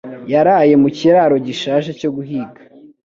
yaraye 0.33 0.73
mu 0.81 0.89
kiraro 0.97 1.35
gishaje 1.47 1.91
cyo 1.99 2.09
guhiga 2.15 2.59